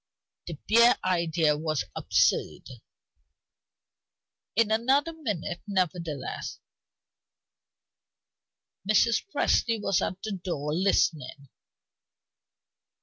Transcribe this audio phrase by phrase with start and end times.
[0.47, 2.67] The bare idea was absurd.
[4.55, 6.57] In another minute, nevertheless,
[8.89, 9.23] Mrs.
[9.31, 11.49] Presty was at the door, listening.